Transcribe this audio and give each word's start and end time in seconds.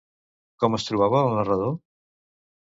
Com 0.63 0.77
es 0.77 0.87
trobava 0.87 1.19
el 1.27 1.37
narrador? 1.41 1.77